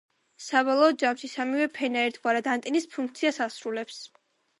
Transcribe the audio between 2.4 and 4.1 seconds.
ანტენის ფუნქციას ასრულებს.